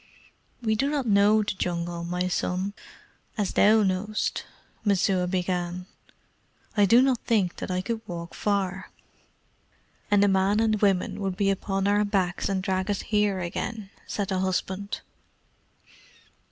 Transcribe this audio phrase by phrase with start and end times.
[0.63, 2.73] "We do not know the Jungle, my son,
[3.37, 4.45] as as thou knowest,"
[4.83, 5.85] Messua began.
[6.75, 8.89] "I do not think that I could walk far."
[10.09, 13.91] "And the men and women would be upon our backs and drag us here again,"
[14.07, 15.01] said the husband.